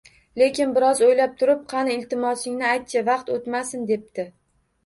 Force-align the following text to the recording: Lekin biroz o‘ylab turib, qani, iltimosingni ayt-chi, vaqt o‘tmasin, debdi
Lekin 0.41 0.71
biroz 0.77 1.01
o‘ylab 1.07 1.35
turib, 1.41 1.61
qani, 1.73 1.99
iltimosingni 1.99 2.67
ayt-chi, 2.73 3.07
vaqt 3.13 3.33
o‘tmasin, 3.37 3.85
debdi 3.93 4.27